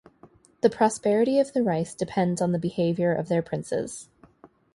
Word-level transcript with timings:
The 0.61 0.69
prosperity 0.71 1.37
of 1.39 1.53
the 1.53 1.61
rice 1.61 1.93
depends 1.93 2.41
on 2.41 2.53
the 2.53 2.57
behavior 2.57 3.13
of 3.13 3.27
their 3.29 3.43
princes. 3.43 4.09